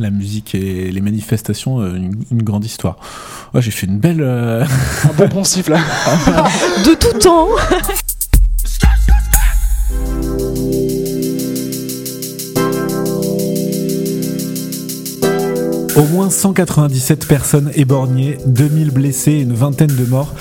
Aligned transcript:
la 0.00 0.10
musique 0.10 0.54
et 0.54 0.90
les 0.90 1.00
manifestations, 1.00 1.80
euh, 1.80 1.94
une, 1.94 2.14
une 2.30 2.42
grande 2.42 2.64
histoire. 2.64 2.96
Ouais, 3.54 3.62
j'ai 3.62 3.70
fait 3.70 3.86
une 3.86 3.98
belle. 3.98 4.20
euh, 4.20 4.64
Un 5.04 5.12
bon 5.16 5.28
poncif 5.28 5.68
là. 5.68 5.78
De 6.86 6.94
tout 6.94 7.18
temps 7.18 7.48
Au 15.96 16.04
moins 16.04 16.30
197 16.30 17.26
personnes 17.26 17.70
éborgnées, 17.74 18.38
2000 18.46 18.90
blessés 18.90 19.32
et 19.32 19.40
une 19.40 19.52
vingtaine 19.54 19.94
de 19.94 20.04
morts. 20.04 20.34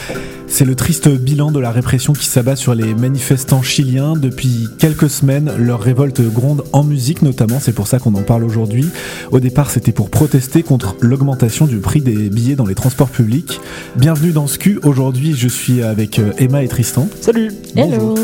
C'est 0.52 0.66
le 0.66 0.76
triste 0.76 1.08
bilan 1.08 1.52
de 1.52 1.60
la 1.60 1.72
répression 1.72 2.12
qui 2.12 2.26
s'abat 2.26 2.56
sur 2.56 2.74
les 2.74 2.94
manifestants 2.94 3.62
chiliens. 3.62 4.16
Depuis 4.16 4.68
quelques 4.78 5.10
semaines, 5.10 5.52
leur 5.58 5.80
révolte 5.80 6.22
gronde 6.22 6.64
en 6.74 6.84
musique 6.84 7.22
notamment, 7.22 7.60
c'est 7.62 7.72
pour 7.72 7.88
ça 7.88 8.00
qu'on 8.00 8.14
en 8.16 8.24
parle 8.24 8.44
aujourd'hui. 8.44 8.90
Au 9.32 9.40
départ, 9.40 9.70
c'était 9.70 9.92
pour 9.92 10.10
protester 10.10 10.64
contre 10.64 10.96
l'augmentation 11.02 11.66
du 11.66 11.78
prix 11.78 12.02
des 12.02 12.30
billets 12.30 12.56
dans 12.56 12.66
les 12.66 12.76
transports 12.76 13.10
publics. 13.10 13.62
Bienvenue 13.96 14.32
dans 14.32 14.48
cul. 14.48 14.80
Aujourd'hui, 14.84 15.34
je 15.36 15.48
suis 15.48 15.84
avec 15.84 16.20
euh, 16.20 16.32
Emma 16.38 16.64
et 16.64 16.68
Tristan. 16.68 17.07
Salut. 17.21 17.52
Hello 17.76 18.16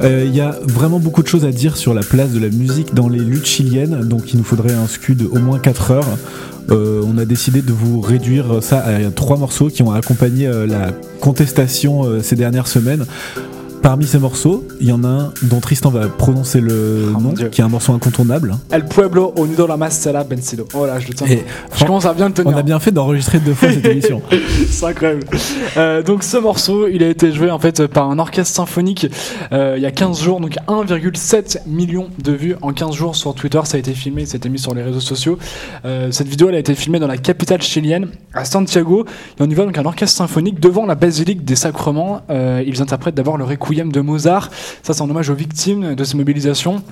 Euh, 0.00 0.24
Il 0.26 0.34
y 0.34 0.40
a 0.40 0.58
vraiment 0.64 0.98
beaucoup 0.98 1.22
de 1.22 1.28
choses 1.28 1.44
à 1.44 1.52
dire 1.52 1.76
sur 1.76 1.92
la 1.92 2.02
place 2.02 2.30
de 2.30 2.40
la 2.40 2.48
musique 2.48 2.94
dans 2.94 3.08
les 3.08 3.20
luttes 3.20 3.46
chiliennes, 3.46 4.00
donc 4.04 4.32
il 4.32 4.38
nous 4.38 4.44
faudrait 4.44 4.72
un 4.72 4.86
SCU 4.86 5.14
de 5.14 5.26
au 5.26 5.38
moins 5.38 5.58
4 5.58 5.90
heures. 5.90 6.18
Euh, 6.70 7.02
on 7.06 7.16
a 7.16 7.24
décidé 7.24 7.62
de 7.62 7.72
vous 7.72 8.00
réduire 8.00 8.62
ça 8.62 8.80
à 8.80 9.10
trois 9.10 9.36
morceaux 9.36 9.68
qui 9.68 9.82
ont 9.82 9.92
accompagné 9.92 10.46
euh, 10.46 10.66
la 10.66 10.92
contestation 11.20 12.04
euh, 12.04 12.22
ces 12.22 12.36
dernières 12.36 12.68
semaines. 12.68 13.06
Parmi 13.82 14.06
ces 14.06 14.18
morceaux, 14.18 14.66
il 14.80 14.88
y 14.88 14.92
en 14.92 15.04
a 15.04 15.08
un 15.08 15.32
dont 15.42 15.60
Tristan 15.60 15.90
va 15.90 16.08
prononcer 16.08 16.60
le 16.60 17.12
Oh 17.16 17.20
nom, 17.20 17.32
qui 17.32 17.60
est 17.60 17.64
un 17.64 17.68
morceau 17.68 17.92
incontournable. 17.92 18.56
El 18.70 18.84
Pueblo 18.84 19.32
Unido 19.36 19.66
la 19.66 19.76
Masela 19.76 20.24
Vencido. 20.24 20.66
Voilà, 20.72 20.98
je 20.98 21.08
le 21.08 21.14
tiens. 21.14 21.26
Et 21.28 21.44
je 21.76 21.84
commence 21.84 22.04
à 22.04 22.12
bien 22.12 22.26
le 22.26 22.32
on 22.32 22.42
tenir. 22.42 22.56
a 22.56 22.62
bien 22.62 22.78
fait 22.80 22.90
d'enregistrer 22.90 23.38
deux 23.38 23.54
fois 23.54 23.72
cette 23.72 23.86
émission. 23.86 24.20
C'est 24.68 24.84
incroyable. 24.84 25.22
Euh, 25.76 26.02
donc 26.02 26.24
ce 26.24 26.36
morceau, 26.36 26.88
il 26.88 27.02
a 27.02 27.08
été 27.08 27.32
joué 27.32 27.50
en 27.50 27.58
fait 27.58 27.86
par 27.86 28.10
un 28.10 28.18
orchestre 28.18 28.54
symphonique 28.54 29.06
euh, 29.52 29.74
il 29.76 29.82
y 29.82 29.86
a 29.86 29.90
15 29.92 30.20
jours, 30.22 30.40
donc 30.40 30.56
1,7 30.66 31.58
million 31.66 32.08
de 32.22 32.32
vues 32.32 32.56
en 32.60 32.72
15 32.72 32.94
jours 32.94 33.16
sur 33.16 33.34
Twitter. 33.34 33.60
Ça 33.64 33.76
a 33.76 33.80
été 33.80 33.92
filmé, 33.92 34.26
c'était 34.26 34.48
mis 34.48 34.58
sur 34.58 34.74
les 34.74 34.82
réseaux 34.82 35.00
sociaux. 35.00 35.38
Euh, 35.84 36.10
cette 36.10 36.28
vidéo, 36.28 36.48
elle 36.48 36.56
a 36.56 36.58
été 36.58 36.74
filmée 36.74 36.98
dans 36.98 37.06
la 37.06 37.16
capitale 37.16 37.62
chilienne, 37.62 38.08
à 38.34 38.44
Santiago. 38.44 39.04
Et 39.38 39.42
on 39.42 39.48
y 39.48 39.54
voit 39.54 39.64
donc 39.66 39.78
un 39.78 39.84
orchestre 39.86 40.16
symphonique 40.16 40.58
devant 40.60 40.84
la 40.84 40.96
basilique 40.96 41.44
des 41.44 41.56
Sacrements. 41.56 42.22
Ils 42.28 42.82
interprètent 42.82 43.14
d'abord 43.14 43.38
le 43.38 43.44
Requiem 43.44 43.77
de 43.84 44.00
Mozart. 44.00 44.50
Ça, 44.82 44.92
c'est 44.92 45.02
en 45.02 45.08
hommage 45.08 45.30
aux 45.30 45.34
victimes 45.34 45.94
de 45.94 46.04
ces 46.04 46.16
mobilisations. 46.16 46.82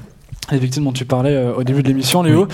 Les 0.52 0.58
victimes 0.58 0.84
dont 0.84 0.92
tu 0.92 1.04
parlais 1.04 1.34
euh, 1.34 1.54
au 1.54 1.64
début 1.64 1.82
de 1.82 1.88
l'émission, 1.88 2.22
Léo. 2.22 2.46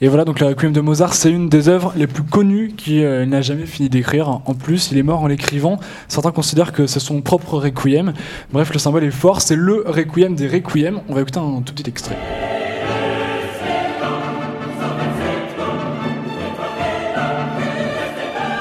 Et 0.00 0.08
voilà, 0.08 0.24
donc 0.24 0.40
le 0.40 0.46
Requiem 0.46 0.72
de 0.72 0.80
Mozart, 0.80 1.12
c'est 1.12 1.30
une 1.30 1.50
des 1.50 1.68
œuvres 1.68 1.92
les 1.94 2.06
plus 2.06 2.22
connues 2.22 2.72
qu'il 2.74 3.02
euh, 3.04 3.26
n'a 3.26 3.42
jamais 3.42 3.66
fini 3.66 3.90
d'écrire. 3.90 4.40
En 4.46 4.54
plus, 4.54 4.90
il 4.90 4.96
est 4.96 5.02
mort 5.02 5.20
en 5.20 5.26
l'écrivant. 5.26 5.78
Certains 6.08 6.32
considèrent 6.32 6.72
que 6.72 6.86
c'est 6.86 7.00
son 7.00 7.20
propre 7.20 7.58
Requiem. 7.58 8.14
Bref, 8.50 8.72
le 8.72 8.78
symbole 8.78 9.04
est 9.04 9.10
fort, 9.10 9.42
c'est 9.42 9.56
le 9.56 9.84
Requiem 9.86 10.34
des 10.34 10.48
Requiem. 10.48 11.00
On 11.10 11.14
va 11.14 11.20
écouter 11.20 11.38
un 11.38 11.60
tout 11.60 11.74
petit 11.74 11.88
extrait. 11.88 12.16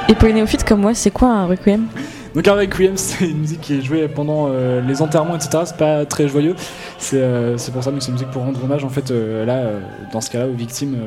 Et 0.10 0.16
pour 0.16 0.28
les 0.28 0.34
néophytes 0.34 0.66
comme 0.66 0.82
moi, 0.82 0.94
c'est 0.94 1.12
quoi 1.12 1.30
un 1.30 1.46
requiem? 1.46 1.88
Donc 2.36 2.48
un 2.48 2.54
Requiem, 2.56 2.94
c'est 2.98 3.26
une 3.30 3.40
musique 3.40 3.62
qui 3.62 3.76
est 3.76 3.82
jouée 3.82 4.08
pendant 4.08 4.48
euh, 4.50 4.82
les 4.82 5.02
enterrements, 5.02 5.36
etc. 5.36 5.64
C'est 5.66 5.78
pas 5.78 6.06
très 6.06 6.28
joyeux. 6.28 6.56
C'est 6.98 7.18
euh, 7.18 7.58
c'est 7.58 7.72
pour 7.72 7.84
ça 7.84 7.92
que 7.92 8.00
c'est 8.00 8.08
une 8.08 8.14
musique 8.14 8.32
pour 8.32 8.44
rendre 8.44 8.64
hommage, 8.64 8.84
en 8.84 8.90
fait, 8.90 9.12
euh, 9.12 9.46
là, 9.46 9.64
dans 10.12 10.22
ce 10.22 10.30
cas-là, 10.32 10.48
aux 10.48 10.54
victimes 10.54 10.98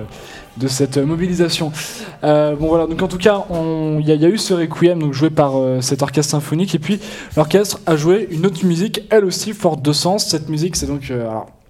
de 0.56 0.68
cette 0.68 0.96
mobilisation. 0.98 1.72
Bon 2.22 2.56
voilà, 2.68 2.86
donc 2.86 3.02
en 3.02 3.08
tout 3.08 3.18
cas, 3.18 3.44
il 3.50 4.06
y, 4.06 4.24
a- 4.24 4.28
eu 4.28 4.38
ce 4.38 4.54
Requiem 4.54 4.98
donc, 5.00 5.12
joué 5.12 5.30
par 5.30 5.52
cet 5.80 6.02
orchestre 6.02 6.30
symphonique. 6.30 6.74
Et 6.74 6.78
puis, 6.78 7.00
l'orchestre 7.36 7.80
a 7.86 7.96
joué 7.96 8.28
une 8.30 8.46
autre 8.46 8.64
musique, 8.64 9.02
elle 9.10 9.24
aussi 9.24 9.52
forte 9.52 9.82
de 9.82 9.92
sens. 9.92 10.26
Cette 10.26 10.48
musique, 10.48 10.76
c'est 10.76 10.86
donc... 10.86 11.12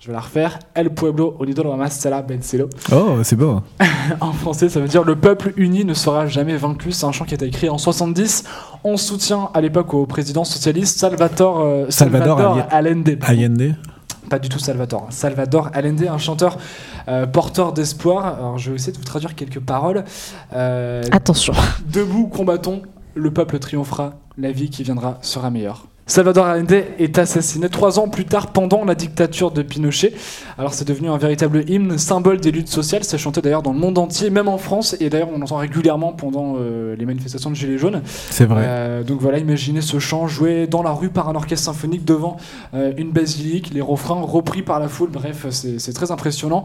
je 0.06 0.12
vais 0.12 0.15
la 0.17 0.21
refaire. 0.21 0.61
El 0.75 0.91
Pueblo 0.94 1.37
Unido 1.43 1.65
la 1.65 1.75
Masela 1.75 2.22
Vencelo. 2.22 2.71
Oh, 2.93 3.17
c'est 3.25 3.34
beau. 3.34 3.61
En 4.21 4.33
français, 4.33 4.69
ça 4.69 4.78
veut 4.78 4.87
dire 4.87 5.03
le 5.03 5.17
peuple 5.17 5.53
uni 5.56 5.84
ne 5.84 5.94
sera 5.94 6.28
jamais 6.28 6.56
vaincu. 6.56 6.93
C'est 6.93 7.06
un 7.06 7.11
chant 7.11 7.25
qui 7.25 7.34
a 7.34 7.37
été 7.37 7.47
écrit 7.47 7.69
en 7.69 7.77
70 7.77 8.44
en 8.84 8.97
soutien 8.97 9.49
à 9.53 9.61
l'époque 9.61 9.93
au 9.94 10.06
président 10.06 10.44
socialiste 10.44 11.00
Salvatore, 11.00 11.59
euh, 11.61 11.87
Salvador 11.89 12.39
Salvador 12.39 12.67
Allende. 12.71 13.19
Allende. 13.22 13.75
Pas 14.31 14.39
du 14.39 14.49
tout 14.49 14.61
Salvatore. 14.61 15.03
hein. 15.09 15.11
Salvador 15.11 15.71
Allende, 15.72 16.06
un 16.09 16.19
chanteur 16.19 16.56
euh, 17.09 17.27
porteur 17.27 17.73
d'espoir. 17.73 18.27
Alors, 18.27 18.59
je 18.59 18.71
vais 18.71 18.77
essayer 18.77 18.93
de 18.93 18.99
vous 18.99 19.03
traduire 19.05 19.34
quelques 19.34 19.59
paroles. 19.61 20.05
Euh, 20.53 21.03
Attention. 21.11 21.53
Debout, 21.93 22.28
combattons, 22.28 22.83
le 23.17 23.33
peuple 23.33 23.59
triomphera, 23.59 24.15
la 24.38 24.53
vie 24.53 24.71
qui 24.71 24.84
viendra 24.84 25.19
sera 25.21 25.50
meilleure. 25.50 25.87
Salvador 26.09 26.47
Allende 26.47 26.84
est 27.00 27.19
assassiné 27.19 27.69
trois 27.69 27.99
ans 27.99 28.06
plus 28.06 28.27
tard 28.27 28.53
pendant 28.53 28.84
la 28.84 28.94
dictature 28.94 29.50
de 29.50 29.62
Pinochet. 29.62 30.15
Alors 30.56 30.72
c'est 30.72 30.87
devenu 30.87 31.09
un 31.09 31.19
véritable 31.19 31.69
hymne, 31.69 31.99
symbole 31.99 32.39
des 32.39 32.53
luttes 32.53 32.69
sociales. 32.69 33.03
C'est 33.03 33.19
chanté 33.19 33.43
d'ailleurs 33.43 33.62
dans 33.62 33.72
le 33.72 33.81
monde 33.81 33.99
entier, 33.99 34.31
même 34.31 34.47
en 34.47 34.56
France. 34.56 34.94
Et 35.00 35.11
d'ailleurs 35.11 35.31
on 35.34 35.39
l'entend 35.41 35.56
régulièrement 35.56 36.12
pendant 36.12 36.55
euh, 36.59 36.94
les 36.94 37.05
manifestations 37.06 37.50
de 37.50 37.56
Gilets 37.56 37.77
jaunes. 37.77 38.03
C'est 38.31 38.44
vrai. 38.44 38.62
Euh, 38.65 39.03
donc 39.03 39.21
voilà, 39.21 39.39
imaginez 39.39 39.81
ce 39.81 39.99
chant 39.99 40.28
joué 40.28 40.69
dans 40.69 40.84
la 40.84 40.93
rue 40.93 41.09
par 41.09 41.28
un 41.28 41.34
orchestre 41.34 41.65
symphonique 41.65 42.05
devant 42.05 42.37
euh, 42.75 42.93
une 42.97 43.11
basilique, 43.11 43.75
les 43.75 43.81
refrains 43.81 44.21
repris 44.23 44.62
par 44.62 44.78
la 44.78 44.87
foule. 44.87 45.11
Bref, 45.11 45.47
c'est 45.50 45.93
très 45.93 46.12
impressionnant. 46.12 46.62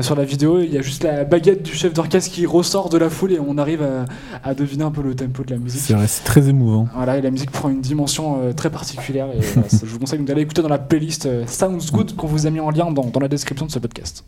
Sur 0.00 0.14
la 0.14 0.24
vidéo, 0.24 0.60
il 0.60 0.72
y 0.72 0.78
a 0.78 0.82
juste 0.82 1.02
la 1.02 1.24
baguette 1.24 1.64
du 1.64 1.74
chef 1.74 1.92
d'orchestre 1.92 2.30
qui 2.30 2.46
ressort 2.46 2.88
de 2.88 2.98
la 2.98 3.10
foule 3.10 3.32
et 3.32 3.40
on 3.40 3.58
arrive 3.58 3.82
à, 3.82 4.48
à 4.48 4.54
deviner 4.54 4.84
un 4.84 4.92
peu 4.92 5.02
le 5.02 5.16
tempo 5.16 5.42
de 5.42 5.50
la 5.50 5.58
musique. 5.58 5.80
C'est 5.80 5.94
vrai, 5.94 6.06
c'est 6.06 6.22
très 6.22 6.48
émouvant. 6.48 6.86
Voilà, 6.94 7.18
et 7.18 7.20
la 7.20 7.32
musique 7.32 7.50
prend 7.50 7.68
une 7.68 7.80
dimension 7.80 8.38
très 8.60 8.70
particulière. 8.70 9.28
Et 9.34 9.42
c'est- 9.42 9.80
je 9.86 9.90
vous 9.90 9.98
conseille 9.98 10.20
d'aller 10.20 10.42
écouter 10.42 10.62
dans 10.62 10.68
la 10.68 10.78
playlist 10.78 11.26
euh, 11.26 11.46
Sounds 11.46 11.90
Good 11.92 12.14
qu'on 12.16 12.26
vous 12.26 12.46
a 12.46 12.50
mis 12.50 12.60
en 12.60 12.70
lien 12.70 12.90
dans, 12.90 13.04
dans 13.04 13.20
la 13.20 13.28
description 13.28 13.66
de 13.66 13.70
ce 13.72 13.78
podcast. 13.78 14.24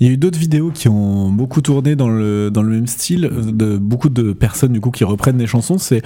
Il 0.00 0.06
y 0.06 0.10
a 0.10 0.12
eu 0.12 0.16
d'autres 0.16 0.38
vidéos 0.38 0.70
qui 0.72 0.88
ont 0.88 1.30
beaucoup 1.30 1.60
tourné 1.60 1.96
dans 1.96 2.08
le, 2.08 2.50
dans 2.50 2.62
le 2.62 2.70
même 2.70 2.86
style, 2.86 3.30
de 3.30 3.76
beaucoup 3.76 4.08
de 4.08 4.32
personnes 4.32 4.72
du 4.72 4.80
coup 4.80 4.90
qui 4.90 5.04
reprennent 5.04 5.36
des 5.36 5.46
chansons. 5.46 5.78
C'est 5.78 6.02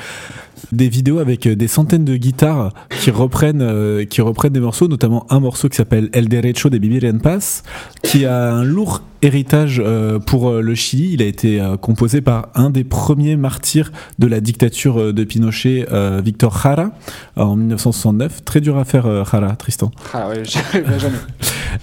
des 0.73 0.89
vidéos 0.89 1.19
avec 1.19 1.47
euh, 1.47 1.57
des 1.57 1.69
centaines 1.69 2.05
de 2.05 2.17
guitares 2.17 2.73
qui 3.01 3.11
reprennent, 3.11 3.63
euh, 3.63 4.05
qui 4.05 4.21
reprennent 4.21 4.53
des 4.53 4.61
morceaux, 4.61 4.89
notamment 4.89 5.27
un 5.31 5.41
morceau 5.41 5.69
qui 5.69 5.77
s'appelle 5.77 6.11
El 6.13 6.29
Derecho 6.29 6.69
de 6.69 6.79
en 7.09 7.19
Paz, 7.19 7.63
qui 8.03 8.25
a 8.25 8.53
un 8.53 8.65
lourd 8.65 9.03
héritage 9.23 9.83
euh, 9.85 10.19
pour 10.19 10.53
le 10.53 10.75
Chili. 10.75 11.15
Il 11.15 11.23
a 11.23 11.27
été 11.27 11.61
composé 11.81 12.21
par 12.21 12.49
un 12.55 12.71
des 12.71 12.85
premiers 12.85 13.37
martyrs 13.37 13.91
de 14.19 14.27
la 14.27 14.41
dictature 14.41 15.13
de 15.13 15.25
Pinochet, 15.25 15.87
Victor 16.23 16.57
Jara, 16.63 16.91
en 17.37 17.57
1969. 17.57 18.45
Très 18.45 18.61
dur 18.61 18.79
à 18.79 18.85
faire, 18.85 19.25
Jara, 19.25 19.57
Tristan. 19.57 19.91
Ah 20.13 20.29
ouais, 20.29 20.43
jamais. 20.45 21.19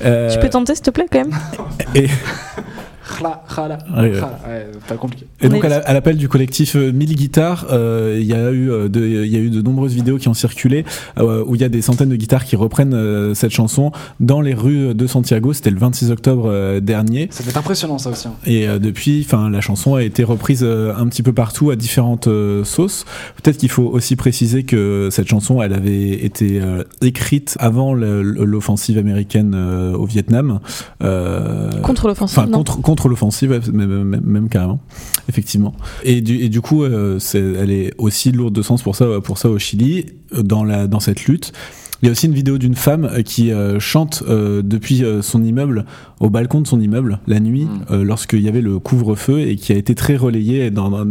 Euh, 0.03 0.31
Tu 0.31 0.40
peux 0.40 0.50
tenter, 0.50 0.75
s'il 0.75 0.84
te 0.84 0.90
plaît, 0.91 1.07
quand 1.12 1.19
même? 1.19 1.38
et, 1.96 2.07
Khla, 3.07 3.43
khala, 3.55 3.77
Ouais, 3.95 4.01
ouais. 4.01 4.11
khala. 4.13 4.39
Ouais, 4.47 4.67
pas 4.88 4.95
compliqué. 4.95 5.27
Et 5.41 5.45
On 5.47 5.49
donc 5.49 5.63
à 5.66 5.69
la- 5.69 5.77
à 5.77 5.93
l'appel 5.93 6.17
du 6.17 6.27
collectif 6.27 6.75
euh, 6.75 6.91
1000 6.91 7.16
guitares, 7.16 7.67
euh, 7.71 8.17
il 8.19 8.25
y 8.25 8.33
a 8.33 8.49
eu 8.51 8.71
euh, 8.71 8.89
de, 8.89 9.05
il 9.05 9.31
y 9.31 9.35
a 9.35 9.39
eu 9.39 9.49
de 9.49 9.61
nombreuses 9.61 9.93
vidéos 9.93 10.17
qui 10.17 10.27
ont 10.27 10.33
circulé 10.33 10.85
euh, 11.19 11.44
où 11.45 11.55
il 11.55 11.61
y 11.61 11.63
a 11.63 11.69
des 11.69 11.81
centaines 11.81 12.09
de 12.09 12.15
guitares 12.15 12.45
qui 12.45 12.55
reprennent 12.55 12.94
euh, 12.95 13.33
cette 13.35 13.51
chanson 13.51 13.91
dans 14.19 14.41
les 14.41 14.53
rues 14.53 14.95
de 14.95 15.07
Santiago. 15.07 15.53
C'était 15.53 15.69
le 15.69 15.77
26 15.77 16.09
octobre 16.11 16.45
euh, 16.49 16.79
dernier. 16.79 17.27
Ça 17.31 17.44
être 17.47 17.57
impressionnant 17.57 17.97
ça 17.99 18.09
aussi. 18.09 18.27
hein. 18.27 18.33
Et 18.45 18.67
euh, 18.67 18.79
depuis, 18.79 19.23
enfin, 19.25 19.49
la 19.49 19.61
chanson 19.61 19.95
a 19.95 20.01
été 20.03 20.23
reprise 20.23 20.61
euh, 20.63 20.94
un 20.97 21.07
petit 21.07 21.21
peu 21.21 21.31
partout 21.33 21.69
à 21.69 21.75
différentes 21.75 22.27
euh, 22.27 22.63
sauces. 22.63 23.05
Peut-être 23.41 23.57
qu'il 23.57 23.69
faut 23.69 23.83
aussi 23.83 24.15
préciser 24.15 24.63
que 24.63 25.09
cette 25.11 25.27
chanson, 25.27 25.61
elle 25.61 25.73
avait 25.73 26.09
été 26.25 26.59
euh, 26.61 26.83
écrite 27.01 27.55
avant 27.59 27.94
l'offensive 27.94 28.97
américaine 28.97 29.53
euh, 29.55 29.94
au 29.94 30.05
Vietnam. 30.05 30.59
Euh, 31.03 31.69
Contre 31.81 32.07
l'offensive, 32.07 32.39
Enfin, 32.39 32.47
non 32.49 32.57
contre, 32.59 32.81
contre 32.81 32.94
l'offensive, 33.09 33.51
ouais, 33.51 33.59
même, 33.73 34.03
même, 34.03 34.22
même 34.23 34.50
carrément, 34.50 34.79
effectivement. 35.30 35.74
Et 36.03 36.21
du, 36.21 36.38
et 36.38 36.50
du 36.50 36.62
coup, 36.62 36.83
euh, 36.83 37.19
elle 37.33 37.71
est 37.71 37.94
aussi 37.97 38.31
lourde 38.31 38.53
de 38.53 38.62
sens 38.62 38.81
pour 38.81 38.95
ça, 38.95 39.06
pour 39.24 39.38
ça 39.38 39.50
au 39.50 39.59
Chili, 39.59 40.06
dans, 40.36 40.63
la, 40.63 40.88
dans 40.88 41.00
cette 41.00 41.25
lutte. 41.25 41.51
Il 42.01 42.07
y 42.07 42.09
a 42.09 42.12
aussi 42.12 42.25
une 42.27 42.33
vidéo 42.33 42.57
d'une 42.57 42.75
femme 42.75 43.06
euh, 43.06 43.21
qui 43.21 43.51
euh, 43.51 43.80
chante 43.80 44.21
euh, 44.27 44.62
depuis 44.62 45.03
euh, 45.03 45.21
son 45.21 45.44
immeuble, 45.44 45.86
au 46.19 46.30
balcon 46.30 46.62
de 46.62 46.68
son 46.68 46.80
immeuble, 46.80 47.19
la 47.25 47.39
nuit, 47.39 47.65
Mm. 47.65 47.86
euh, 47.92 48.03
lorsqu'il 48.03 48.42
y 48.42 48.47
avait 48.50 48.62
le 48.62 48.80
couvre-feu 48.80 49.39
et 49.42 49.56
qui 49.56 49.71
a 49.71 49.75
été 49.75 49.95
très 49.95 50.15
relayée 50.18 50.71
dans, 50.71 50.89
dans- 50.89 51.06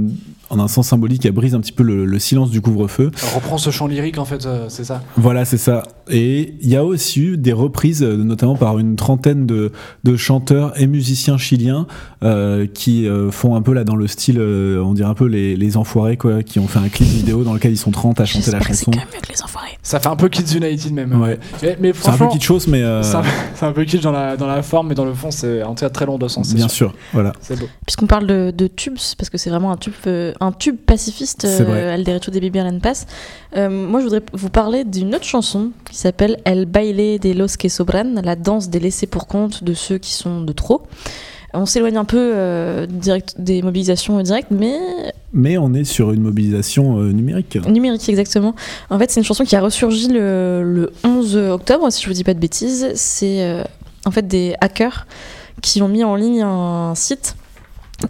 en 0.50 0.58
un 0.58 0.68
sens 0.68 0.88
symbolique, 0.88 1.24
elle 1.26 1.32
brise 1.32 1.54
un 1.54 1.60
petit 1.60 1.72
peu 1.72 1.82
le, 1.82 2.04
le 2.04 2.18
silence 2.18 2.50
du 2.50 2.60
couvre-feu. 2.60 3.10
Elle 3.22 3.34
reprend 3.34 3.58
ce 3.58 3.70
chant 3.70 3.86
lyrique 3.86 4.18
en 4.18 4.24
fait, 4.24 4.46
euh, 4.46 4.66
c'est 4.68 4.84
ça? 4.84 5.02
Voilà, 5.16 5.44
c'est 5.44 5.56
ça. 5.58 5.82
Et 6.10 6.54
il 6.60 6.68
y 6.68 6.76
a 6.76 6.84
aussi 6.84 7.20
eu 7.20 7.36
des 7.38 7.52
reprises, 7.52 8.02
euh, 8.02 8.16
notamment 8.16 8.56
par 8.56 8.78
une 8.78 8.96
trentaine 8.96 9.46
de, 9.46 9.72
de 10.04 10.16
chanteurs 10.16 10.78
et 10.80 10.86
musiciens 10.86 11.38
chiliens 11.38 11.86
euh, 12.22 12.66
qui 12.66 13.06
euh, 13.08 13.30
font 13.30 13.54
un 13.56 13.62
peu 13.62 13.72
là 13.72 13.84
dans 13.84 13.96
le 13.96 14.06
style, 14.06 14.36
euh, 14.38 14.82
on 14.84 14.92
dirait 14.94 15.08
un 15.08 15.14
peu 15.14 15.26
les, 15.26 15.56
les 15.56 15.76
enfoirés, 15.76 16.16
quoi, 16.16 16.42
qui 16.42 16.58
ont 16.58 16.68
fait 16.68 16.78
un 16.78 16.88
clip 16.88 17.08
vidéo 17.08 17.42
dans 17.44 17.54
lequel 17.54 17.72
ils 17.72 17.78
sont 17.78 17.90
30 17.90 18.20
à 18.20 18.24
chanter 18.26 18.50
la 18.50 18.58
J'espère 18.58 18.60
que 18.60 18.74
c'est 18.74 18.84
chanson. 18.84 18.90
quand 18.90 18.98
même 18.98 19.08
mieux 19.14 19.20
que 19.20 19.32
les 19.32 19.42
enfoirés. 19.42 19.78
Ça 19.82 20.00
fait 20.00 20.08
un 20.08 20.16
peu 20.16 20.28
Kids 20.28 20.56
United 20.56 20.92
même. 20.92 21.20
Ouais. 21.20 21.38
Mais, 21.62 21.76
mais 21.80 21.92
C'est 21.94 22.08
un 22.10 22.16
peu 22.16 22.28
kitsch 22.28 22.44
chose, 22.44 22.66
mais 22.68 22.82
euh, 22.82 23.02
c'est 23.54 23.64
un, 23.66 23.72
peu 23.72 23.84
kitsch 23.84 24.02
dans 24.02 24.12
la, 24.12 24.36
dans 24.36 24.46
la 24.46 24.62
forme, 24.62 24.88
mais 24.88 24.94
dans 24.94 25.04
le 25.04 25.14
fond, 25.14 25.30
c'est 25.30 25.62
en 25.62 25.74
tout 25.74 25.84
cas 25.84 25.90
très 25.90 26.06
long 26.06 26.18
de 26.18 26.28
sens. 26.28 26.54
bien 26.54 26.68
sûr. 26.68 26.90
sûr. 26.90 26.94
Voilà. 27.12 27.32
C'est 27.40 27.58
beau. 27.58 27.66
Puisqu'on 27.86 28.06
parle 28.06 28.26
de, 28.26 28.52
de 28.54 28.66
tubes, 28.66 28.98
parce 29.18 29.30
que 29.30 29.38
c'est 29.38 29.50
vraiment 29.50 29.72
un 29.72 29.76
tube, 29.76 29.92
euh, 30.06 30.32
un 30.40 30.52
tube 30.52 30.76
pacifiste, 30.76 31.44
euh, 31.44 31.96
Derecho 32.02 32.30
de 32.30 32.40
Vivir 32.40 32.64
en 32.64 32.78
Paz. 32.78 33.06
Euh, 33.56 33.68
moi, 33.68 34.00
je 34.00 34.04
voudrais 34.04 34.22
vous 34.32 34.50
parler 34.50 34.84
d'une 34.84 35.14
autre 35.14 35.24
chanson 35.24 35.70
qui 35.90 35.96
s'appelle 35.96 36.38
El 36.44 36.66
Baile 36.66 37.18
de 37.20 37.32
los 37.32 37.56
que 37.58 37.68
sobran, 37.68 38.14
la 38.22 38.36
danse 38.36 38.68
des 38.68 38.80
laissés 38.80 39.06
pour 39.06 39.26
compte 39.26 39.64
de 39.64 39.74
ceux 39.74 39.98
qui 39.98 40.12
sont 40.12 40.40
de 40.40 40.52
trop. 40.52 40.82
On 41.56 41.66
s'éloigne 41.66 41.96
un 41.96 42.04
peu 42.04 42.32
euh, 42.34 42.84
direct, 42.86 43.36
des 43.38 43.62
mobilisations 43.62 44.20
directes, 44.22 44.50
mais 44.50 44.76
Mais 45.32 45.56
on 45.56 45.72
est 45.72 45.84
sur 45.84 46.10
une 46.10 46.20
mobilisation 46.22 46.98
euh, 46.98 47.12
numérique. 47.12 47.56
numérique 47.68 48.08
exactement. 48.08 48.56
En 48.90 48.98
fait, 48.98 49.10
c'est 49.12 49.20
une 49.20 49.24
chanson 49.24 49.44
qui 49.44 49.54
a 49.54 49.60
ressurgi 49.60 50.08
le, 50.08 50.62
le 50.64 50.92
11 51.04 51.36
octobre, 51.36 51.90
si 51.92 52.02
je 52.02 52.08
vous 52.08 52.14
dis 52.14 52.24
pas 52.24 52.34
de 52.34 52.40
bêtises. 52.40 52.88
C'est 52.96 53.44
euh, 53.44 53.62
en 54.04 54.10
fait 54.10 54.26
des 54.26 54.56
hackers 54.60 55.06
qui 55.62 55.80
ont 55.80 55.88
mis 55.88 56.02
en 56.02 56.16
ligne 56.16 56.42
un 56.42 56.94
site 56.96 57.36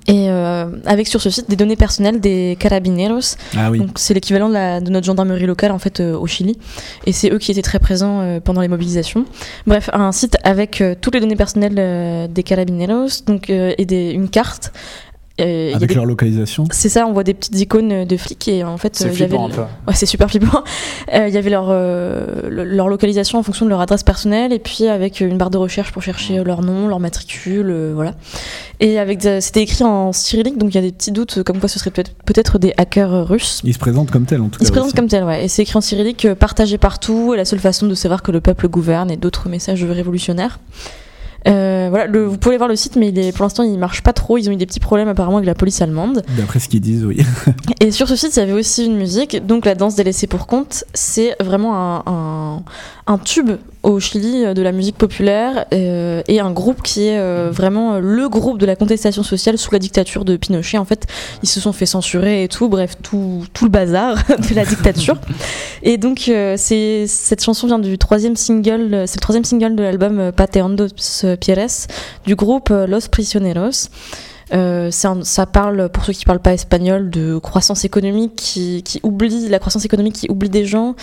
et 0.06 0.30
euh, 0.30 0.66
avec 0.86 1.06
sur 1.06 1.20
ce 1.20 1.30
site 1.30 1.48
des 1.48 1.56
données 1.56 1.76
personnelles 1.76 2.20
des 2.20 2.56
carabineros. 2.58 3.36
Ah 3.56 3.70
oui. 3.70 3.78
Donc 3.78 3.90
c'est 3.96 4.14
l'équivalent 4.14 4.48
de, 4.48 4.90
notre 4.90 5.06
gendarmerie 5.06 5.46
locale 5.46 5.72
en 5.72 5.78
fait 5.78 6.00
euh, 6.00 6.16
au 6.16 6.26
Chili. 6.26 6.58
Et 7.06 7.12
c'est 7.12 7.30
eux 7.30 7.38
qui 7.38 7.50
étaient 7.52 7.62
très 7.62 7.78
présents 7.78 8.20
euh, 8.20 8.40
pendant 8.40 8.60
les 8.60 8.68
mobilisations. 8.68 9.24
Bref, 9.66 9.90
un 9.92 10.12
site 10.12 10.36
avec 10.42 10.80
euh, 10.80 10.94
toutes 11.00 11.14
les 11.14 11.20
données 11.20 11.36
personnelles 11.36 11.76
euh, 11.78 12.26
des 12.28 12.42
carabineros 12.42 13.08
donc 13.26 13.50
euh, 13.50 13.74
et 13.78 13.84
des, 13.84 14.10
une 14.10 14.28
carte. 14.28 14.72
Euh, 15.40 15.70
Avec 15.74 15.90
avait- 15.90 15.94
leur 15.96 16.06
localisation. 16.06 16.64
c'est 16.70 16.88
ça, 16.88 17.08
on 17.08 17.12
voit 17.12 17.24
des 17.24 17.34
petites 17.34 17.58
icônes 17.58 18.04
de 18.04 18.16
flics 18.16 18.46
et 18.46 18.62
en 18.62 18.76
fait, 18.76 18.94
C'est 18.94 19.10
flippant 19.10 19.46
un 19.46 19.48
le- 19.48 19.54
peu. 19.54 19.60
Ouais, 19.62 19.94
c'est 19.94 20.06
super 20.06 20.28
flippant. 20.30 20.62
Euh, 21.12 21.26
Il 21.28 21.34
y 21.34 21.36
avait 21.36 21.50
leur, 21.50 21.66
euh, 21.70 22.48
le- 22.48 22.62
leur 22.64 22.86
localisation 22.88 23.40
en 23.40 23.42
fonction 23.42 23.64
de 23.66 23.70
leur 23.70 23.80
adresse 23.80 24.04
personnelle 24.04 24.52
et 24.52 24.58
puis 24.60 24.86
avec 24.86 25.20
une 25.20 25.36
barre 25.36 25.50
de 25.50 25.58
recherche 25.58 25.90
pour 25.92 26.02
chercher 26.02 26.42
leur 26.44 26.62
nom, 26.62 26.86
leur 26.86 27.00
matricule, 27.00 27.66
euh, 27.68 27.92
voilà. 27.96 28.14
Et 28.80 28.98
avec 28.98 29.22
c'était 29.40 29.62
écrit 29.62 29.84
en 29.84 30.12
cyrillique, 30.12 30.58
donc 30.58 30.70
il 30.72 30.74
y 30.74 30.78
a 30.78 30.82
des 30.82 30.92
petits 30.92 31.12
doutes 31.12 31.42
comme 31.44 31.58
quoi 31.60 31.68
ce 31.68 31.78
serait 31.78 31.90
peut-être 31.92 32.58
des 32.58 32.74
hackers 32.76 33.12
euh, 33.14 33.22
russes. 33.24 33.60
Ils 33.64 33.72
se 33.74 33.78
présentent 33.78 34.10
comme 34.10 34.26
tels 34.26 34.40
en 34.40 34.48
tout 34.48 34.58
Ils 34.60 34.66
se 34.66 34.70
cas. 34.70 34.80
présentent 34.80 34.86
aussi. 34.88 34.94
comme 34.96 35.08
tel, 35.08 35.24
ouais. 35.24 35.44
Et 35.44 35.48
c'est 35.48 35.62
écrit 35.62 35.76
en 35.76 35.80
cyrillique, 35.80 36.24
euh, 36.24 36.34
partagé 36.34 36.76
partout, 36.76 37.34
la 37.34 37.44
seule 37.44 37.60
façon 37.60 37.86
de 37.86 37.94
savoir 37.94 38.22
que 38.22 38.32
le 38.32 38.40
peuple 38.40 38.68
gouverne 38.68 39.10
et 39.10 39.16
d'autres 39.16 39.48
messages 39.48 39.84
révolutionnaires. 39.84 40.58
Euh, 41.46 41.88
voilà, 41.90 42.06
le- 42.06 42.24
vous 42.24 42.38
pouvez 42.38 42.56
voir 42.56 42.70
le 42.70 42.74
site, 42.76 42.96
mais 42.96 43.10
il 43.10 43.18
est, 43.18 43.30
pour 43.36 43.44
l'instant 43.44 43.62
il 43.64 43.78
marche 43.78 44.02
pas 44.02 44.14
trop. 44.14 44.38
Ils 44.38 44.48
ont 44.48 44.52
eu 44.52 44.56
des 44.56 44.64
petits 44.66 44.80
problèmes 44.80 45.08
apparemment 45.08 45.36
avec 45.36 45.46
la 45.46 45.54
police 45.54 45.82
allemande. 45.82 46.22
D'après 46.38 46.58
ce 46.58 46.68
qu'ils 46.70 46.80
disent, 46.80 47.04
oui. 47.04 47.18
Et 47.80 47.90
sur 47.90 48.08
ce 48.08 48.16
site, 48.16 48.34
il 48.36 48.40
y 48.40 48.42
avait 48.42 48.52
aussi 48.52 48.86
une 48.86 48.96
musique, 48.96 49.44
donc 49.46 49.66
la 49.66 49.74
danse 49.74 49.94
des 49.94 50.04
laissés 50.04 50.26
pour 50.26 50.46
compte. 50.46 50.84
C'est 50.94 51.36
vraiment 51.42 51.76
un, 51.76 52.02
un, 52.06 52.62
un 53.06 53.18
tube 53.18 53.50
au 53.84 54.00
Chili 54.00 54.44
euh, 54.44 54.54
de 54.54 54.62
la 54.62 54.72
musique 54.72 54.96
populaire 54.96 55.66
euh, 55.72 56.22
et 56.26 56.40
un 56.40 56.50
groupe 56.50 56.82
qui 56.82 57.06
est 57.06 57.18
euh, 57.18 57.50
vraiment 57.52 57.98
le 57.98 58.28
groupe 58.28 58.58
de 58.58 58.66
la 58.66 58.74
contestation 58.74 59.22
sociale 59.22 59.58
sous 59.58 59.70
la 59.72 59.78
dictature 59.78 60.24
de 60.24 60.36
Pinochet. 60.36 60.78
En 60.78 60.84
fait, 60.84 61.06
ils 61.42 61.48
se 61.48 61.60
sont 61.60 61.72
fait 61.72 61.86
censurer 61.86 62.42
et 62.42 62.48
tout, 62.48 62.68
bref, 62.68 62.96
tout, 63.02 63.44
tout 63.52 63.64
le 63.64 63.70
bazar 63.70 64.16
de 64.50 64.54
la 64.54 64.64
dictature. 64.64 65.16
Et 65.82 65.98
donc, 65.98 66.30
cette 66.56 67.44
chanson 67.44 67.66
vient 67.66 67.78
du 67.78 67.98
troisième 67.98 68.36
single, 68.36 69.04
c'est 69.06 69.16
le 69.16 69.20
troisième 69.20 69.44
single 69.44 69.76
de 69.76 69.82
l'album 69.82 70.32
Pateondos 70.32 70.88
Pierres 71.40 71.86
du 72.26 72.34
groupe 72.34 72.70
Los 72.70 73.08
Prisioneros. 73.10 73.88
Euh, 74.52 74.90
un- 75.04 75.24
ça 75.24 75.46
parle, 75.46 75.88
pour 75.88 76.04
ceux 76.04 76.12
qui 76.12 76.24
parlent 76.24 76.38
pas 76.42 76.52
espagnol, 76.52 77.08
de 77.10 77.38
croissance 77.38 77.84
économique 77.84 78.32
qui, 78.36 78.82
qui 78.82 79.00
oublie, 79.02 79.48
la 79.48 79.58
croissance 79.58 79.84
économique 79.86 80.14
qui 80.14 80.26
oublie 80.30 80.50
des 80.50 80.66
gens, 80.66 80.94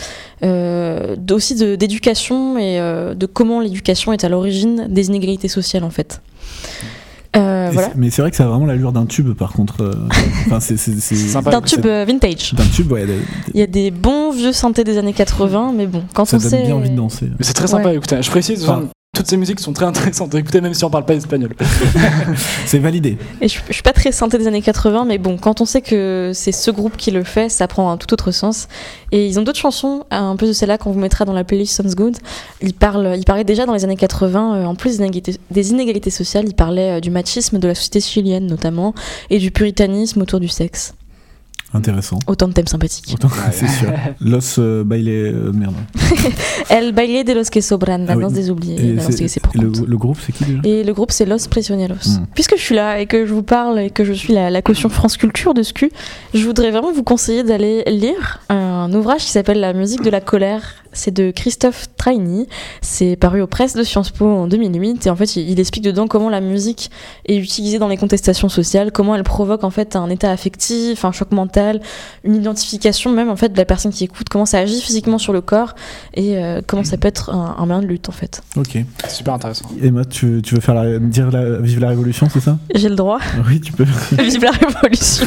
euh, 0.43 1.15
aussi 1.31 1.55
de- 1.55 1.75
d'éducation 1.75 2.57
et 2.57 2.79
euh, 2.79 3.15
de 3.15 3.25
comment 3.25 3.59
l'éducation 3.59 4.13
est 4.13 4.23
à 4.23 4.29
l'origine 4.29 4.87
des 4.89 5.07
inégalités 5.07 5.47
sociales 5.47 5.83
en 5.83 5.89
fait. 5.89 6.21
Euh, 7.37 7.69
voilà. 7.71 7.91
Mais 7.95 8.09
c'est 8.09 8.21
vrai 8.21 8.29
que 8.29 8.35
ça 8.35 8.43
a 8.43 8.47
vraiment 8.47 8.65
l'allure 8.65 8.91
d'un 8.91 9.05
tube 9.05 9.33
par 9.33 9.53
contre. 9.53 9.89
Enfin. 10.51 10.59
D'un 11.49 11.61
tube 11.61 11.85
vintage. 11.85 12.53
D'un 12.53 12.65
tube, 12.65 12.91
ouais. 12.91 13.05
Il 13.53 13.59
y 13.59 13.63
a 13.63 13.67
des 13.67 13.89
bons 13.89 14.31
vieux 14.31 14.51
synthés 14.51 14.83
des 14.83 14.97
années 14.97 15.13
80, 15.13 15.71
mais 15.75 15.87
bon, 15.87 16.03
quand 16.13 16.25
Ça 16.25 16.37
on 16.37 16.39
donne 16.41 16.49
sait. 16.49 16.63
bien 16.63 16.75
envie 16.75 16.89
de 16.89 16.95
danser. 16.97 17.27
Mais 17.39 17.45
c'est 17.45 17.53
très 17.53 17.67
sympa 17.67 17.89
à 17.89 17.93
écouter. 17.93 18.21
Je 18.21 18.29
précise, 18.29 18.63
Enfin- 18.69 18.83
toutes 19.21 19.29
ces 19.29 19.37
musiques 19.37 19.59
sont 19.59 19.71
très 19.71 19.85
intéressantes 19.85 20.33
à 20.33 20.39
écouter, 20.39 20.61
même 20.61 20.73
si 20.73 20.83
on 20.83 20.89
parle 20.89 21.05
pas 21.05 21.13
espagnol. 21.13 21.51
C'est 22.65 22.79
validé. 22.79 23.19
Et 23.39 23.47
je, 23.47 23.59
je 23.67 23.73
suis 23.73 23.83
pas 23.83 23.93
très 23.93 24.11
synthé 24.11 24.39
des 24.39 24.47
années 24.47 24.63
80, 24.63 25.05
mais 25.05 25.19
bon, 25.19 25.37
quand 25.37 25.61
on 25.61 25.65
sait 25.65 25.81
que 25.81 26.31
c'est 26.33 26.51
ce 26.51 26.71
groupe 26.71 26.97
qui 26.97 27.11
le 27.11 27.23
fait, 27.23 27.47
ça 27.47 27.67
prend 27.67 27.91
un 27.91 27.97
tout 27.97 28.11
autre 28.13 28.31
sens. 28.31 28.67
Et 29.11 29.27
ils 29.27 29.39
ont 29.39 29.43
d'autres 29.43 29.59
chansons, 29.59 30.05
un 30.09 30.35
peu 30.37 30.47
de 30.47 30.53
celle-là 30.53 30.79
qu'on 30.79 30.91
vous 30.91 30.99
mettra 30.99 31.23
dans 31.23 31.33
la 31.33 31.43
playlist 31.43 31.75
Sounds 31.75 31.93
Good. 31.95 32.17
Ils, 32.63 32.73
parlent, 32.73 33.13
ils 33.15 33.25
parlaient 33.25 33.43
déjà 33.43 33.67
dans 33.67 33.73
les 33.73 33.83
années 33.83 33.95
80, 33.95 34.55
euh, 34.55 34.65
en 34.65 34.73
plus 34.73 34.97
des 34.97 35.03
inégalités, 35.03 35.35
des 35.51 35.69
inégalités 35.69 36.09
sociales, 36.09 36.45
ils 36.47 36.55
parlaient 36.55 36.97
euh, 36.97 36.99
du 36.99 37.11
machisme 37.11 37.59
de 37.59 37.67
la 37.67 37.75
société 37.75 38.01
chilienne 38.01 38.47
notamment, 38.47 38.95
et 39.29 39.37
du 39.37 39.51
puritanisme 39.51 40.19
autour 40.21 40.39
du 40.39 40.47
sexe. 40.47 40.95
Intéressant. 41.73 42.17
Autant 42.27 42.47
de 42.47 42.53
thèmes 42.53 42.67
sympathiques. 42.67 43.11
Autant- 43.13 43.29
c'est 43.51 43.67
sûr. 43.69 43.93
Los 44.19 44.59
euh, 44.59 44.83
baile. 44.83 45.07
euh, 45.09 45.51
merde. 45.53 45.75
El 46.69 46.93
baile 46.93 47.23
de 47.23 47.33
los 47.33 47.49
que 47.49 47.61
sobran, 47.61 47.99
la 48.05 48.13
Ah 48.13 48.15
oui. 48.17 48.23
danse 48.23 48.33
des 48.33 48.49
oubliés, 48.49 48.75
Et 48.79 48.93
la 48.93 49.01
danse 49.01 49.11
c'est- 49.11 49.17
des 49.17 49.23
laissés 49.23 49.39
pour 49.39 49.53
le, 49.55 49.97
groupe, 49.97 50.17
c'est 50.25 50.31
qui 50.31 50.45
déjà? 50.45 50.59
Et 50.63 50.83
le 50.83 50.93
groupe, 50.93 51.11
c'est 51.11 51.25
Los 51.25 51.47
Prisioneros. 51.49 51.95
Mm. 52.05 52.25
Puisque 52.33 52.55
je 52.57 52.61
suis 52.61 52.75
là 52.75 52.99
et 52.99 53.05
que 53.05 53.25
je 53.25 53.33
vous 53.33 53.43
parle 53.43 53.79
et 53.79 53.89
que 53.89 54.03
je 54.03 54.13
suis 54.13 54.33
la, 54.33 54.49
la 54.49 54.61
caution 54.61 54.89
France 54.89 55.17
Culture 55.17 55.53
de 55.53 55.63
SCU, 55.63 55.91
je 56.33 56.45
voudrais 56.45 56.71
vraiment 56.71 56.91
vous 56.91 57.03
conseiller 57.03 57.43
d'aller 57.43 57.83
lire 57.87 58.39
un 58.49 58.91
ouvrage 58.93 59.21
qui 59.21 59.31
s'appelle 59.31 59.59
La 59.59 59.73
musique 59.73 60.01
de 60.01 60.09
la 60.09 60.21
colère. 60.21 60.75
C'est 60.93 61.11
de 61.13 61.31
Christophe 61.31 61.87
Traini. 61.95 62.47
C'est 62.81 63.15
paru 63.15 63.41
aux 63.41 63.47
presses 63.47 63.75
de 63.75 63.83
Sciences 63.83 64.11
Po 64.11 64.25
en 64.25 64.47
2008. 64.47 65.07
Et 65.07 65.09
en 65.09 65.15
fait, 65.15 65.37
il, 65.37 65.49
il 65.49 65.57
explique 65.57 65.85
dedans 65.85 66.05
comment 66.07 66.27
la 66.29 66.41
musique 66.41 66.91
est 67.27 67.37
utilisée 67.37 67.79
dans 67.79 67.87
les 67.87 67.95
contestations 67.95 68.49
sociales, 68.49 68.91
comment 68.91 69.15
elle 69.15 69.23
provoque 69.23 69.63
en 69.63 69.69
fait 69.69 69.95
un 69.95 70.09
état 70.09 70.31
affectif, 70.31 71.05
un 71.05 71.13
choc 71.13 71.31
mental, 71.31 71.79
une 72.25 72.35
identification 72.35 73.09
même 73.11 73.29
en 73.29 73.37
fait 73.37 73.49
de 73.53 73.57
la 73.57 73.63
personne 73.63 73.93
qui 73.93 74.03
écoute, 74.03 74.27
comment 74.29 74.45
ça 74.45 74.57
agit 74.59 74.81
physiquement 74.81 75.17
sur 75.17 75.31
le 75.31 75.39
corps 75.39 75.75
et 76.13 76.37
euh, 76.37 76.61
comment 76.65 76.83
ça 76.83 76.97
peut 76.97 77.07
être 77.07 77.29
un, 77.29 77.55
un 77.57 77.65
moyen 77.65 77.81
de 77.81 77.87
lutte 77.87 78.09
en 78.09 78.13
fait. 78.13 78.41
Ok. 78.57 78.77
Super 79.07 79.33
intéressant. 79.33 79.65
Emma, 79.81 80.05
tu, 80.05 80.41
tu 80.43 80.55
veux 80.55 80.61
faire 80.61 80.75
la, 80.75 80.99
dire 80.99 81.31
la, 81.31 81.57
vive 81.59 81.79
la 81.79 81.89
révolution, 81.89 82.27
c'est 82.31 82.39
ça? 82.41 82.57
J'ai 82.75 82.89
le 82.89 82.95
droit. 82.95 83.19
Oui, 83.47 83.59
tu 83.61 83.71
peux. 83.71 83.83
Vive 84.21 84.43
la 84.43 84.51
révolution. 84.51 85.25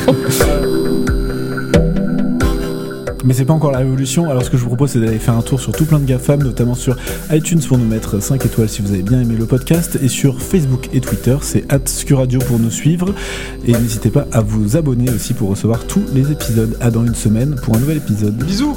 Mais 3.25 3.33
c'est 3.33 3.47
pas 3.47 3.55
encore 3.55 3.73
la 3.73 3.79
révolution. 3.79 4.29
Alors 4.31 4.45
ce 4.45 4.51
que 4.51 4.59
je 4.59 4.63
vous 4.63 4.69
propose, 4.69 4.91
c'est 4.91 5.01
d'aller 5.01 5.19
faire 5.19 5.35
un 5.35 5.41
tour 5.41 5.59
sur 5.59 5.73
tout 5.73 5.87
plein 5.87 5.99
de 5.99 6.05
GAFAM, 6.05 6.43
notamment 6.43 6.75
sur 6.75 6.95
iTunes 7.33 7.61
pour 7.61 7.79
nous 7.79 7.87
mettre 7.87 8.21
5 8.21 8.45
étoiles 8.45 8.69
si 8.69 8.83
vous 8.83 8.93
avez 8.93 9.03
bien 9.03 9.19
aimé 9.21 9.35
le 9.35 9.47
podcast, 9.47 9.99
et 10.03 10.09
sur 10.09 10.43
Facebook 10.43 10.91
et 10.93 11.01
Twitter, 11.01 11.37
c'est 11.41 11.65
@scuradio 11.89 12.39
pour 12.41 12.59
nous 12.59 12.71
suivre. 12.71 13.15
Et 13.67 13.73
n'hésitez 13.73 14.11
pas 14.11 14.27
à 14.31 14.43
vous 14.43 14.77
abonner 14.77 15.11
aussi 15.11 15.33
pour 15.33 15.49
recevoir 15.49 15.85
tous 15.87 16.03
les 16.15 16.31
épisodes. 16.33 16.77
À 16.83 16.91
dans 16.91 17.05
une 17.07 17.15
semaine 17.15 17.55
pour 17.63 17.75
un 17.75 17.79
nouvel 17.79 17.97
épisode. 17.97 18.37
Bisous 18.37 18.77